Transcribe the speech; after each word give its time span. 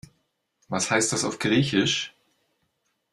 Was 0.67 0.89
heißt 0.89 1.13
das 1.13 1.23
auf 1.25 1.37
Griechisch? 1.37 2.15